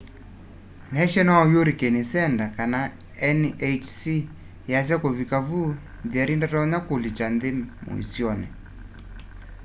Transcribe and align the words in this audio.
national 0.97 1.43
hurricane 1.53 2.03
center 2.13 2.49
nhc 3.39 4.29
yasya 4.71 4.95
kuvikia 5.01 5.37
vu 5.47 5.61
jerry 6.11 6.33
ndatonya 6.37 6.79
kulikya 6.87 7.25
nthi 7.35 7.49
muisyoni 7.89 8.47